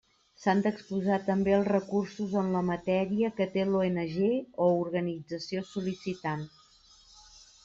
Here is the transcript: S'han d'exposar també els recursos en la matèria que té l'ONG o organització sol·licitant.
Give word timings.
S'han 0.43 0.61
d'exposar 0.67 1.17
també 1.25 1.53
els 1.57 1.67
recursos 1.73 2.33
en 2.41 2.49
la 2.57 2.63
matèria 2.71 3.31
que 3.41 3.49
té 3.57 3.67
l'ONG 3.75 4.25
o 4.31 4.71
organització 4.81 5.65
sol·licitant. 5.75 6.47